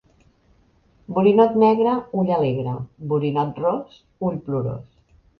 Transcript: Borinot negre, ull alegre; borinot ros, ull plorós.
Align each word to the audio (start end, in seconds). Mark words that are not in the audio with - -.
Borinot 1.17 1.51
negre, 1.63 1.91
ull 2.21 2.31
alegre; 2.37 2.73
borinot 3.11 3.59
ros, 3.65 3.99
ull 4.29 4.41
plorós. 4.49 4.89